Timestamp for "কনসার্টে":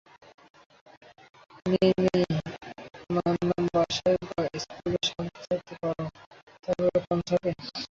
7.07-7.51